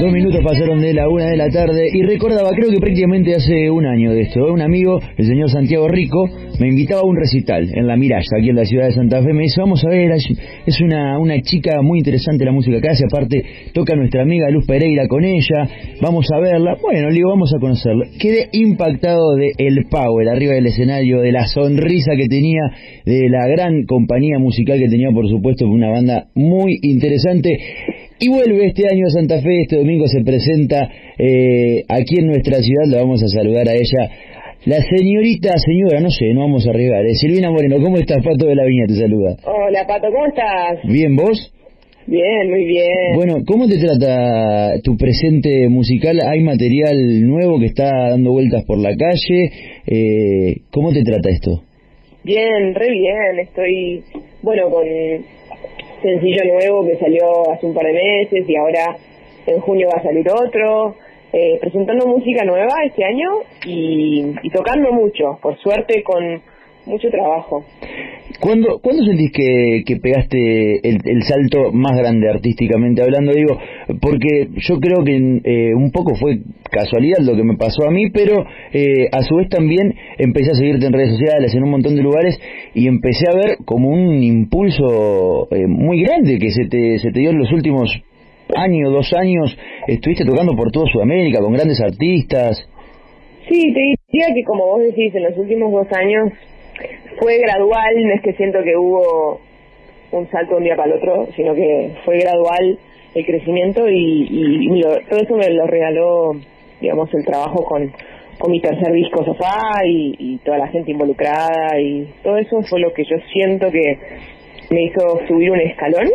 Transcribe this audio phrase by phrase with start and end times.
[0.00, 3.68] Dos minutos pasaron de la una de la tarde y recordaba, creo que prácticamente hace
[3.68, 6.24] un año de esto, un amigo, el señor Santiago Rico,
[6.60, 9.32] me invitaba a un recital en La Miralla, aquí en la ciudad de Santa Fe.
[9.32, 13.06] Me dice, vamos a ver, es una, una chica muy interesante la música que hace,
[13.10, 13.42] aparte
[13.74, 15.68] toca nuestra amiga Luz Pereira con ella,
[16.00, 16.76] vamos a verla.
[16.80, 18.06] Bueno, le digo, vamos a conocerla.
[18.20, 22.62] Quedé impactado de el power arriba del escenario, de la sonrisa que tenía,
[23.04, 27.58] de la gran compañía musical que tenía, por supuesto, una banda muy interesante.
[28.20, 32.58] Y vuelve este año a Santa Fe, este domingo se presenta eh, aquí en nuestra
[32.58, 34.10] ciudad, la vamos a saludar a ella.
[34.64, 37.06] La señorita, señora, no sé, no vamos a arriesgar.
[37.06, 37.14] Eh.
[37.14, 38.18] Silvina Moreno, ¿cómo estás?
[38.24, 39.36] Pato de la Viña te saluda.
[39.44, 40.80] Hola, Pato, ¿cómo estás?
[40.82, 41.54] Bien, ¿vos?
[42.06, 43.14] Bien, muy bien.
[43.14, 46.18] Bueno, ¿cómo te trata tu presente musical?
[46.26, 49.50] ¿Hay material nuevo que está dando vueltas por la calle?
[49.86, 51.62] Eh, ¿Cómo te trata esto?
[52.24, 53.38] Bien, re bien.
[53.40, 54.02] Estoy,
[54.42, 54.84] bueno, con
[56.02, 58.96] sencillo nuevo que salió hace un par de meses y ahora
[59.46, 60.96] en junio va a salir otro.
[61.30, 63.28] Eh, presentando música nueva este año
[63.66, 66.40] y, tocando mucho, por suerte con
[66.86, 67.64] mucho trabajo.
[68.40, 73.32] ¿Cuándo, ¿cuándo sentís que, que pegaste el, el, salto más grande artísticamente hablando?
[73.32, 73.58] Digo,
[74.00, 76.38] porque yo creo que eh, un poco fue
[76.70, 80.54] casualidad lo que me pasó a mí, pero eh, a su vez también empecé a
[80.54, 82.38] seguirte en redes sociales, en un montón de lugares,
[82.74, 87.18] y empecé a ver como un impulso eh, muy grande que se te, se te
[87.18, 87.90] dio en los últimos
[88.54, 89.58] años, dos años.
[89.88, 92.56] Estuviste tocando por toda Sudamérica con grandes artistas.
[93.48, 96.32] Sí, te diría que como vos decís, en los últimos dos años
[97.18, 99.40] fue gradual, no es que siento que hubo
[100.12, 102.78] un salto de un día para el otro, sino que fue gradual
[103.14, 106.32] el crecimiento y, todo eso me lo regaló,
[106.80, 107.92] digamos, el trabajo con,
[108.38, 112.80] con mi tercer disco Sofá y, y toda la gente involucrada y todo eso fue
[112.80, 113.98] lo que yo siento que
[114.70, 116.08] me hizo subir un escalón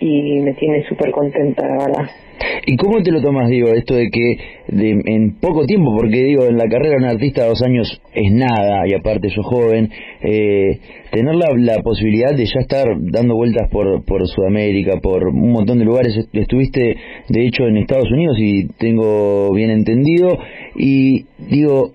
[0.00, 2.10] y me tiene súper contenta, la verdad.
[2.66, 4.36] ¿Y cómo te lo tomas, digo, esto de que
[4.68, 8.32] de, en poco tiempo, porque digo, en la carrera de un artista dos años es
[8.32, 9.90] nada, y aparte sos joven,
[10.22, 10.78] eh,
[11.10, 15.78] tener la, la, posibilidad de ya estar dando vueltas por, por Sudamérica, por un montón
[15.78, 16.96] de lugares, estuviste
[17.28, 20.38] de hecho en Estados Unidos y tengo bien entendido,
[20.76, 21.92] y digo,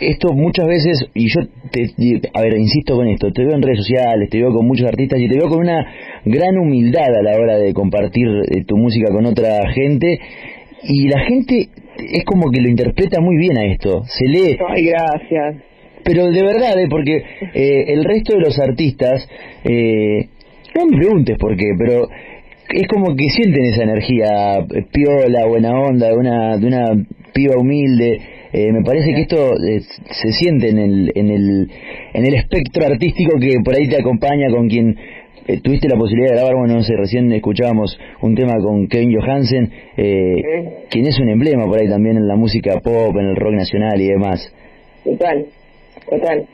[0.00, 1.40] esto muchas veces, y yo,
[1.70, 1.86] te,
[2.34, 5.18] a ver, insisto con esto, te veo en redes sociales, te veo con muchos artistas
[5.20, 5.86] y te veo con una
[6.26, 10.18] gran humildad a la hora de compartir eh, tu música con otra gente
[10.82, 14.58] y la gente es como que lo interpreta muy bien a esto, se lee.
[14.68, 15.62] Ay, gracias.
[16.04, 17.16] Pero de verdad, eh, porque
[17.54, 19.28] eh, el resto de los artistas,
[19.64, 20.28] eh,
[20.76, 22.08] no me preguntes por qué, pero
[22.68, 28.20] es como que sienten esa energía piola, buena onda, de una, de una piba humilde.
[28.52, 31.70] Eh, me parece que esto eh, se siente en el, en, el,
[32.14, 34.96] en el espectro artístico que por ahí te acompaña con quien
[35.46, 39.18] eh, tuviste la posibilidad de grabar, bueno, no sé, recién escuchábamos un tema con Kevin
[39.18, 43.54] Johansen, quien es un emblema por ahí también en la música pop, en el rock
[43.54, 44.52] nacional y demás.
[45.04, 45.46] Total,
[46.08, 46.46] total.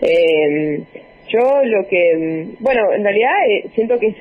[0.00, 0.84] Em,
[1.28, 3.30] yo lo que, bueno, en realidad
[3.74, 4.14] siento que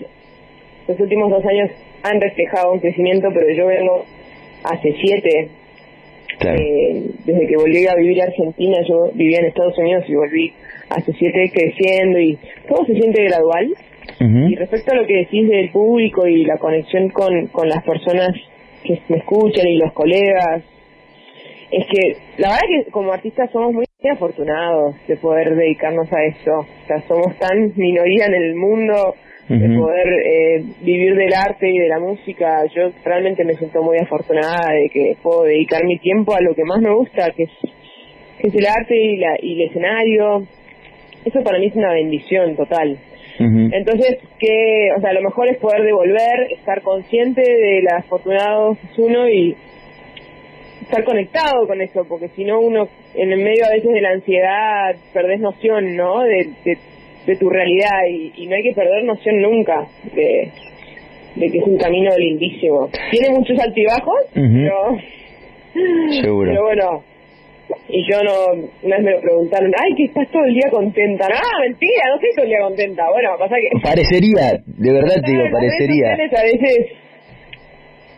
[0.88, 1.72] los últimos dos años
[2.04, 4.06] han reflejado un crecimiento, pero yo vengo
[4.64, 5.50] hace siete
[6.42, 10.54] eh, desde que volví a vivir a Argentina, yo vivía en Estados Unidos y volví
[10.90, 12.38] hace siete creciendo y
[12.68, 13.74] todo se siente gradual.
[14.20, 18.30] Y respecto a lo que decís del público y la conexión con, con las personas
[18.84, 20.64] que me escuchan y los colegas,
[21.72, 26.52] es que la verdad que como artistas somos muy afortunados de poder dedicarnos a eso.
[26.60, 29.16] O sea, somos tan minoría en el mundo
[29.48, 32.66] de poder eh, vivir del arte y de la música.
[32.76, 36.64] Yo realmente me siento muy afortunada de que puedo dedicar mi tiempo a lo que
[36.64, 37.52] más me gusta, que es,
[38.40, 40.44] que es el arte y, la, y el escenario.
[41.26, 42.98] Eso para mí es una bendición total.
[43.40, 48.98] Entonces, que, o sea, lo mejor es poder devolver, estar consciente de la afortunado es
[48.98, 49.56] uno y
[50.82, 54.10] estar conectado con eso, porque si no uno en el medio a veces de la
[54.10, 56.22] ansiedad perdés noción, ¿no?
[56.24, 56.78] De, de
[57.30, 60.52] de tu realidad y, no hay que perder noción nunca de,
[61.36, 62.90] de, que es un camino lindísimo.
[63.12, 64.98] Tiene muchos altibajos, pero,
[66.22, 66.50] Seguro.
[66.52, 67.04] pero bueno,
[67.88, 71.28] y yo no, una vez me lo preguntaron, ay, que estás todo el día contenta.
[71.28, 73.04] No, mentira, no estoy todo el día contenta.
[73.12, 73.70] Bueno, pasa que...
[73.82, 76.14] Parecería, de verdad te digo, parecería.
[76.14, 76.88] a veces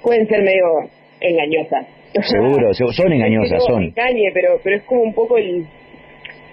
[0.01, 0.89] pueden ser medio
[1.19, 1.87] engañosas.
[2.23, 3.93] Seguro, son engañosas, son.
[3.95, 5.65] pero, pero es como un poco el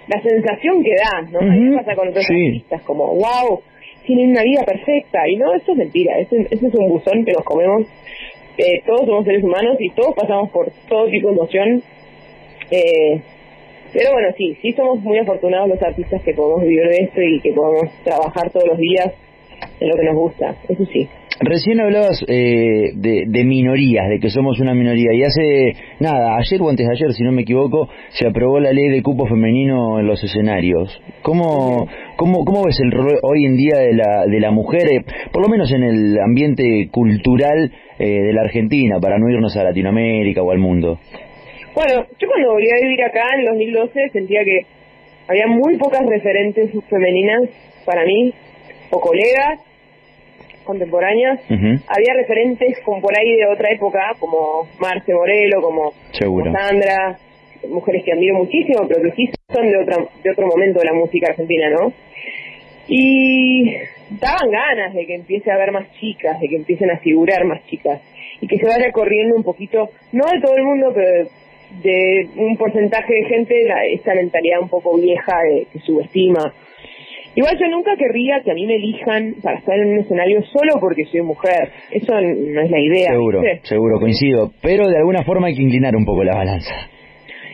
[0.09, 1.39] la sensación que da, ¿no?
[1.39, 3.61] Uh pasa con otros artistas, como, wow,
[4.05, 5.19] tienen una vida perfecta.
[5.29, 7.83] Y no, eso es mentira, ese, es un buzón que nos comemos.
[8.57, 11.83] Eh, todos somos seres humanos y todos pasamos por todo tipo de emoción.
[12.71, 13.21] Eh,
[13.91, 17.41] pero bueno, sí, sí somos muy afortunados los artistas que podemos vivir de esto y
[17.41, 19.13] que podemos trabajar todos los días
[19.79, 21.07] en lo que nos gusta, eso sí.
[21.41, 25.71] Recién hablabas eh, de, minorías, de que somos una minoría, y hace
[26.01, 29.01] nada, ayer o antes de ayer, si no me equivoco, se aprobó la ley de
[29.01, 31.01] cupo femenino en los escenarios.
[31.21, 31.87] ¿Cómo,
[32.17, 35.41] cómo, cómo ves el rol hoy en día de la, de la mujer, eh, por
[35.41, 40.43] lo menos en el ambiente cultural eh, de la Argentina, para no irnos a Latinoamérica
[40.43, 40.99] o al mundo?
[41.79, 44.65] Bueno, yo cuando volví a vivir acá en 2012 sentía que
[45.29, 47.43] había muy pocas referentes femeninas
[47.85, 48.33] para mí,
[48.89, 49.61] o colegas,
[50.65, 51.39] contemporáneas,
[51.87, 55.93] había referentes como por ahí de otra época, como Marce Morelo, como,
[56.51, 57.17] Sandra,
[57.69, 60.93] mujeres que admiro muchísimo, pero que sí son de, otra, de otro momento de la
[60.93, 61.93] música argentina, ¿no?
[62.89, 63.73] Y
[64.19, 67.65] daban ganas de que empiece a haber más chicas, de que empiecen a figurar más
[67.67, 68.01] chicas,
[68.41, 71.29] y que se vaya corriendo un poquito, no de todo el mundo, pero de
[72.35, 76.53] un porcentaje de gente, la, esta mentalidad un poco vieja de, que subestima
[77.35, 80.73] Igual yo nunca querría que a mí me elijan para estar en un escenario solo
[80.79, 81.71] porque soy mujer.
[81.91, 83.11] Eso no es la idea.
[83.11, 84.51] Seguro, seguro, coincido.
[84.61, 86.73] Pero de alguna forma hay que inclinar un poco la balanza.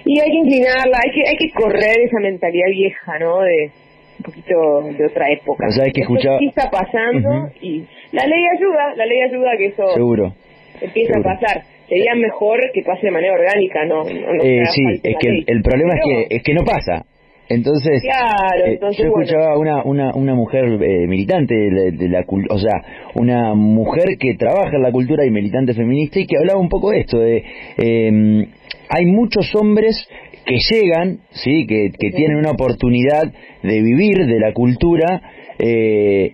[0.05, 3.41] Y hay que inclinarla, hay que, hay que correr esa mentalidad vieja, ¿no?
[3.41, 3.69] De
[4.17, 5.67] un poquito de otra época.
[5.67, 6.39] O sea, que escuchar...
[6.39, 10.33] Sí está pasando y la ley ayuda, la ley ayuda a que eso seguro.
[10.79, 14.07] empiece a pasar sería mejor que pase de manera orgánica, no.
[14.07, 17.05] eh, sí, es que el, problema es que es que no pasa.
[17.47, 22.81] Entonces, eh, yo escuchaba una, una, una mujer eh, militante de la, o sea,
[23.13, 26.89] una mujer que trabaja en la cultura y militante feminista y que hablaba un poco
[26.89, 27.43] de esto, de
[27.77, 28.47] eh,
[28.89, 30.07] hay muchos hombres
[30.45, 33.31] que llegan, sí, que, que tienen una oportunidad
[33.61, 35.21] de vivir de la cultura,
[35.59, 36.33] eh,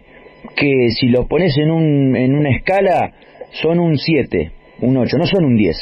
[0.55, 3.13] que si los pones en, un, en una escala
[3.61, 4.51] son un 7,
[4.81, 5.77] un 8, no son un 10.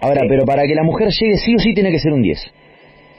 [0.00, 2.38] Ahora, pero para que la mujer llegue sí o sí tiene que ser un 10.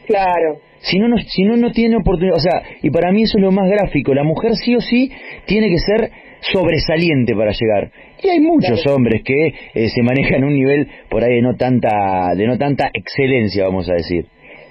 [0.07, 0.59] Claro.
[0.79, 3.43] Si no, no, si no, no tiene oportunidad, o sea, y para mí eso es
[3.43, 5.11] lo más gráfico, la mujer sí o sí
[5.45, 6.09] tiene que ser
[6.41, 7.91] sobresaliente para llegar.
[8.23, 12.33] Y hay muchos hombres que eh, se manejan un nivel por ahí de no tanta,
[12.35, 14.25] de no tanta excelencia, vamos a decir.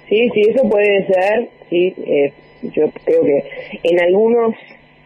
[0.09, 3.43] Sí, sí, eso puede ser, sí, eh, yo creo que
[3.83, 4.55] en algunos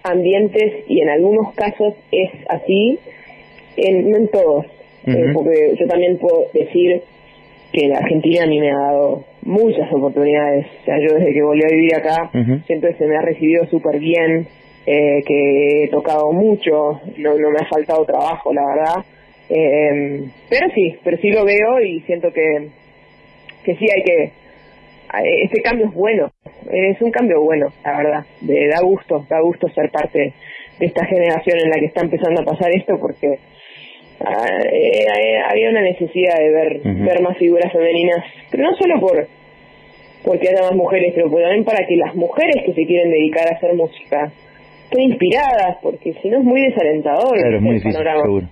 [0.03, 2.97] ambientes y en algunos casos es así,
[3.75, 4.65] en, no en todos,
[5.05, 7.01] eh, porque yo también puedo decir
[7.71, 10.67] que la Argentina a mí me ha dado muchas oportunidades.
[10.81, 12.29] O sea, yo desde que volví a vivir acá
[12.67, 14.47] siento que se me ha recibido súper bien,
[14.85, 19.05] eh, que he tocado mucho, no, no me ha faltado trabajo, la verdad.
[19.49, 22.69] Eh, pero sí, pero sí lo veo y siento que,
[23.63, 24.31] que sí hay que...
[25.43, 26.31] Este cambio es bueno,
[26.71, 28.25] es un cambio bueno, la verdad.
[28.41, 30.33] De, da gusto, da gusto ser parte
[30.79, 33.37] de esta generación en la que está empezando a pasar esto porque
[34.23, 39.27] eh, eh, había una necesidad de ver ver más figuras femeninas, pero no solo por
[40.23, 43.57] porque haya más mujeres, pero también para que las mujeres que se quieren dedicar a
[43.57, 44.31] hacer música
[44.85, 47.37] estén inspiradas, porque si no es muy desalentador.
[47.37, 48.47] Claro, es muy difícil, seguro.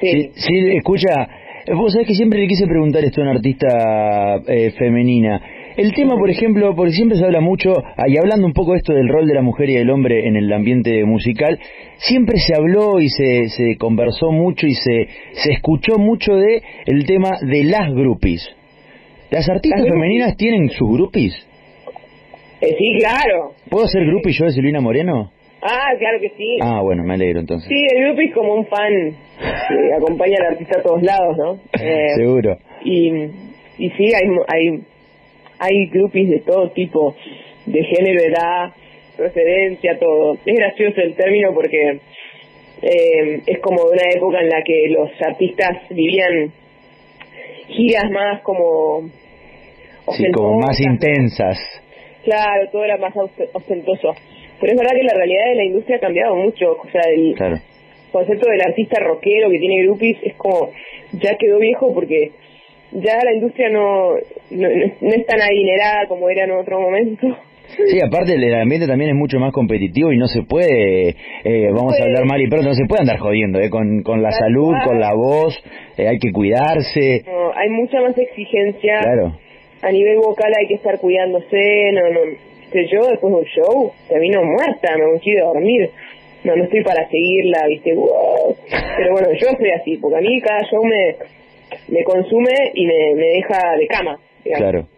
[0.00, 0.30] Sí.
[0.34, 1.28] sí, escucha,
[1.74, 5.40] vos sabés que siempre le quise preguntar esto a una artista eh, femenina.
[5.76, 8.92] El tema, por ejemplo, porque siempre se habla mucho, ah, y hablando un poco esto
[8.92, 11.58] del rol de la mujer y del hombre en el ambiente musical,
[11.96, 17.06] siempre se habló y se, se conversó mucho y se, se escuchó mucho de el
[17.06, 18.48] tema de las groupies.
[19.30, 21.34] ¿Las artistas femeninas tienen sus groupies?
[22.60, 23.54] Eh, sí, claro.
[23.70, 25.32] ¿Puedo ser groupie yo de Silvina Moreno?
[25.62, 26.58] Ah, claro que sí.
[26.60, 27.68] Ah, bueno, me alegro entonces.
[27.68, 28.92] Sí, el groupie es como un fan
[29.68, 31.54] que acompaña al artista a todos lados, ¿no?
[31.82, 32.58] Eh, Seguro.
[32.84, 33.08] Y,
[33.78, 34.82] y sí, hay, hay
[35.62, 37.14] hay groupies de todo tipo,
[37.66, 38.72] de género, edad,
[39.16, 40.34] procedencia, todo.
[40.44, 42.00] Es gracioso el término porque
[42.82, 46.52] eh, es como de una época en la que los artistas vivían
[47.68, 49.08] giras más como
[50.16, 51.58] sí, como más intensas.
[52.24, 54.14] Claro, todo era más ostentoso.
[54.60, 56.72] Pero es verdad que la realidad de la industria ha cambiado mucho.
[56.72, 57.34] O sea, el
[58.10, 60.70] concepto del artista rockero que tiene groupies es como
[61.12, 62.32] ya quedó viejo porque
[62.92, 64.14] ya la industria no,
[64.50, 67.26] no, es tan adinerada como era en otro momento.
[67.86, 71.98] Sí, aparte el ambiente también es mucho más competitivo y no se puede, eh, vamos
[71.98, 74.74] a hablar mal y pronto, no se puede andar jodiendo eh, con, con la salud,
[74.84, 75.58] con la voz,
[75.96, 77.24] eh, hay que cuidarse.
[77.54, 79.00] hay mucha más exigencia.
[79.00, 79.38] Claro.
[79.80, 82.20] A nivel vocal hay que estar cuidándose, no, no,
[82.70, 85.90] sé yo, después de un show, termino muerta, me voy a dormir.
[86.44, 87.94] No, no estoy para seguirla, viste,
[88.96, 91.14] pero bueno, yo soy así, porque a mí cada show me,
[91.92, 94.18] me consume y me, me deja de cama.
[94.44, 94.88] Claro,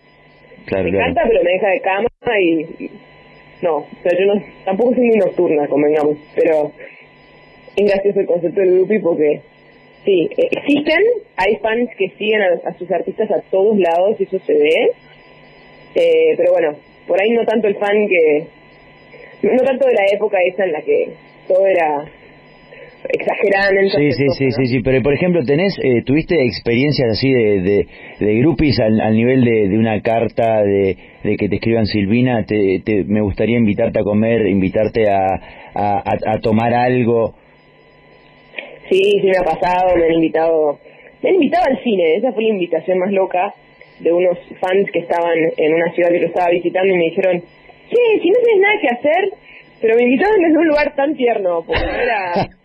[0.64, 0.84] claro.
[0.84, 2.08] Me encanta, pero me deja de cama
[2.40, 2.90] y,
[3.62, 6.70] no, o sea, yo no, tampoco soy muy nocturna, convengamos, pero
[7.76, 9.40] es gracioso el concepto del grupo porque
[10.04, 11.02] sí, existen,
[11.36, 14.90] hay fans que siguen a, sus artistas a todos lados, y eso se ve,
[15.96, 16.76] eh, pero bueno,
[17.08, 18.46] por ahí no tanto el fan que,
[19.42, 21.08] no tanto de la época esa en la que
[21.48, 22.04] todo era
[23.08, 23.96] exageradamente.
[23.96, 27.86] Sí, sí, sí, sí, sí, pero por ejemplo, tenés, eh, ¿tuviste experiencias así de, de,
[28.20, 32.44] de groupies al, al nivel de, de, una carta, de, de que te escriban Silvina,
[32.44, 35.26] te, te, me gustaría invitarte a comer, invitarte a,
[35.74, 37.34] a, a, tomar algo?
[38.88, 40.78] Sí, sí me ha pasado, me han invitado,
[41.22, 43.54] me han invitado al cine, esa fue la invitación más loca
[44.00, 47.40] de unos fans que estaban en una ciudad que lo estaba visitando y me dijeron,
[47.40, 49.30] sí, si no tienes nada que hacer,
[49.80, 52.48] pero me invitaron desde un lugar tan tierno, porque era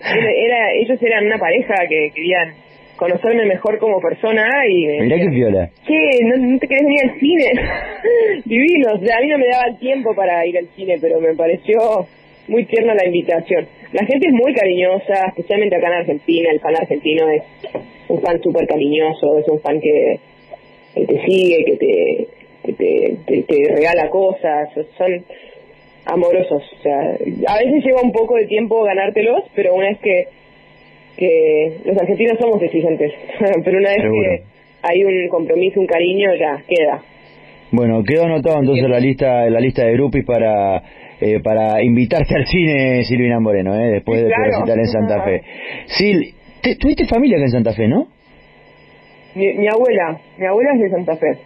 [0.00, 2.54] era, ellos eran una pareja que querían
[2.96, 5.70] conocerme mejor como persona y me Mirá qué viola.
[5.86, 6.18] ¿Qué?
[6.24, 7.44] ¿No, te querés venir al cine?
[8.44, 11.20] Divino, o sea, a mí no me daba el tiempo para ir al cine, pero
[11.20, 12.06] me pareció
[12.48, 13.66] muy tierna la invitación.
[13.92, 17.42] La gente es muy cariñosa, especialmente acá en Argentina, el fan argentino es
[18.08, 20.18] un fan súper cariñoso, es un fan que,
[20.94, 22.26] te sigue, que te,
[22.64, 25.24] que te, te regala cosas, son
[26.08, 26.62] amorosos.
[26.78, 30.28] O sea, a veces lleva un poco de tiempo ganártelos, pero una vez que,
[31.16, 33.12] que los argentinos somos exigentes,
[33.64, 34.42] pero una vez que
[34.82, 37.02] hay un compromiso, un cariño, ya queda.
[37.70, 40.82] Bueno, quedó anotado entonces la lista la lista de grupos para
[41.20, 44.72] eh, para invitarte al cine, Silvina Moreno, eh, después de claro.
[44.72, 45.42] en Santa Fe.
[45.90, 46.32] Sil,
[46.80, 48.06] ¿tuviste familia acá en Santa Fe, no?
[49.34, 51.38] Mi, mi abuela, mi abuela es de Santa Fe.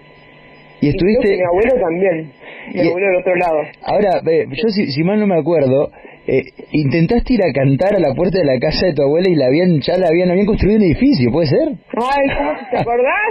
[0.83, 1.37] Y estuviste...
[1.37, 2.33] mi abuelo también,
[2.75, 3.59] mi abuelo del otro lado.
[3.83, 4.21] Ahora,
[4.51, 5.93] yo si, mal no me acuerdo,
[6.27, 9.37] eh, intentaste ir a cantar a la puerta de la casa de tu abuela y
[9.37, 11.69] la habían ya la habían, habían construido un edificio, ¿puede ser?
[11.95, 13.31] Ay, ¿cómo te acordás?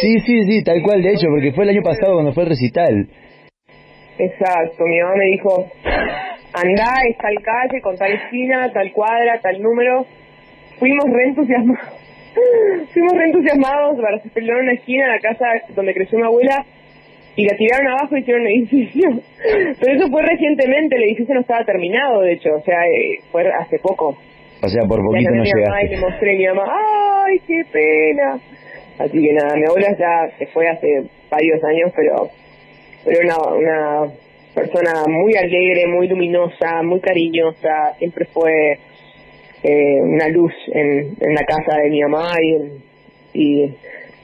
[0.00, 2.50] sí, sí, sí, tal cual, de hecho, porque fue el año pasado cuando fue el
[2.50, 3.08] recital.
[4.18, 5.66] Exacto, mi mamá me dijo,
[6.54, 10.06] andá a tal calle, con tal esquina, tal cuadra, tal número.
[10.78, 12.06] Fuimos re entusiasmados.
[12.92, 16.64] Fuimos re entusiasmados para en una esquina, la casa donde creció mi abuela,
[17.36, 19.10] y la tiraron abajo y hicieron un edificio.
[19.80, 23.46] Pero eso fue recientemente, el edificio no estaba terminado, de hecho, o sea, eh, fue
[23.52, 24.16] hace poco.
[24.62, 25.86] O sea, por poquito no llegaste.
[25.86, 26.64] Y le mostré a mi mamá,
[27.26, 28.40] ¡ay, qué pena!
[28.98, 32.30] Así que nada, mi abuela ya se fue hace varios años, pero
[33.06, 34.12] pero una, una
[34.52, 38.78] persona muy alegre, muy luminosa, muy cariñosa, siempre fue
[39.62, 42.82] eh, una luz en, en la casa de mi mamá y,
[43.32, 43.74] y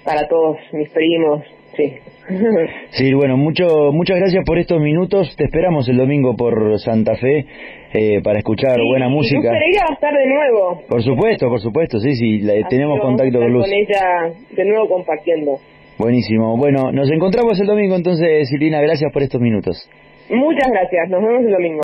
[0.04, 1.44] para todos mis primos,
[1.76, 1.94] sí.
[2.90, 5.34] Sí, bueno, mucho, muchas gracias por estos minutos.
[5.36, 7.46] Te esperamos el domingo por Santa Fe
[7.92, 9.40] eh, para escuchar buena música.
[9.40, 10.82] Y Pereira va a estar de nuevo.
[10.88, 13.64] Por supuesto, por supuesto, sí, sí, tenemos contacto con Luz.
[13.64, 15.58] con ella de nuevo compartiendo.
[15.98, 16.56] Buenísimo.
[16.56, 18.80] Bueno, nos encontramos el domingo entonces, Silvina.
[18.80, 19.88] Gracias por estos minutos.
[20.30, 21.10] Muchas gracias.
[21.10, 21.80] Nos vemos el domingo.